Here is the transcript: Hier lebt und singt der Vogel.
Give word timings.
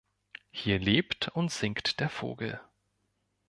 Hier 0.49 0.79
lebt 0.79 1.27
und 1.27 1.51
singt 1.51 1.99
der 1.99 2.09
Vogel. 2.09 2.59